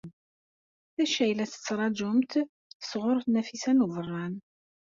[0.95, 2.31] D acu ay la tettṛajumt
[2.89, 4.33] sɣur Nafisa n Ubeṛṛan?